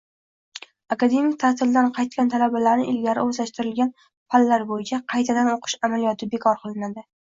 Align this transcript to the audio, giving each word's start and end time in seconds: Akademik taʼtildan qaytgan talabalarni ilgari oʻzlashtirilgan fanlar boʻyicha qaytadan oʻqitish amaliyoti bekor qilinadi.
Akademik 0.95 1.35
taʼtildan 1.43 1.91
qaytgan 1.99 2.33
talabalarni 2.33 2.89
ilgari 2.95 3.25
oʻzlashtirilgan 3.27 3.95
fanlar 4.09 4.69
boʻyicha 4.75 5.05
qaytadan 5.17 5.57
oʻqitish 5.57 5.83
amaliyoti 5.91 6.35
bekor 6.37 6.65
qilinadi. 6.69 7.11